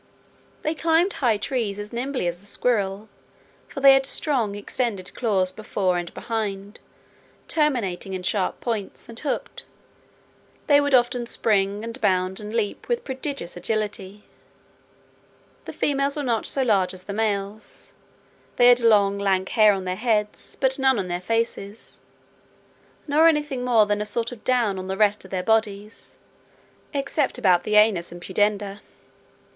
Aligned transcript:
They 0.63 0.73
climbed 0.73 1.13
high 1.13 1.37
trees 1.37 1.77
as 1.77 1.93
nimbly 1.93 2.25
as 2.25 2.41
a 2.41 2.47
squirrel, 2.47 3.07
for 3.67 3.81
they 3.81 3.93
had 3.93 4.07
strong 4.07 4.55
extended 4.55 5.13
claws 5.13 5.51
before 5.51 5.99
and 5.99 6.11
behind, 6.15 6.79
terminating 7.47 8.13
in 8.15 8.23
sharp 8.23 8.59
points, 8.61 9.07
and 9.07 9.19
hooked. 9.19 9.65
They 10.65 10.81
would 10.81 10.95
often 10.95 11.27
spring, 11.27 11.83
and 11.83 12.01
bound, 12.01 12.39
and 12.39 12.51
leap, 12.51 12.87
with 12.87 13.03
prodigious 13.03 13.55
agility. 13.55 14.23
The 15.65 15.73
females 15.73 16.15
were 16.15 16.23
not 16.23 16.47
so 16.47 16.63
large 16.63 16.95
as 16.95 17.03
the 17.03 17.13
males; 17.13 17.93
they 18.55 18.69
had 18.69 18.79
long 18.79 19.19
lank 19.19 19.49
hair 19.49 19.71
on 19.71 19.83
their 19.83 19.95
heads, 19.97 20.57
but 20.59 20.79
none 20.79 20.97
on 20.97 21.09
their 21.09 21.21
faces, 21.21 21.99
nor 23.07 23.27
any 23.27 23.43
thing 23.43 23.63
more 23.63 23.85
than 23.85 24.01
a 24.01 24.05
sort 24.07 24.31
of 24.31 24.43
down 24.43 24.79
on 24.79 24.87
the 24.87 24.97
rest 24.97 25.23
of 25.25 25.29
their 25.29 25.43
bodies, 25.43 26.17
except 26.91 27.37
about 27.37 27.65
the 27.65 27.75
anus 27.75 28.11
and 28.11 28.19
pudenda. 28.23 28.81